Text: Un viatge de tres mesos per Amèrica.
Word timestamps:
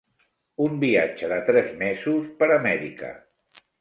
Un 0.67 0.79
viatge 0.83 1.29
de 1.33 1.37
tres 1.49 1.69
mesos 1.83 2.27
per 2.41 2.49
Amèrica. 2.57 3.13